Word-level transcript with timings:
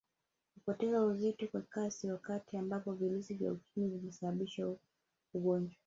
Kupoteza 0.53 1.01
uzito 1.03 1.47
kwa 1.47 1.61
kasi 1.61 2.11
wakati 2.11 2.57
ambapo 2.57 2.93
virusi 2.93 3.33
vya 3.33 3.51
Ukimwi 3.53 3.89
vimeshasababisha 3.97 4.75
ugonjwa 5.33 5.79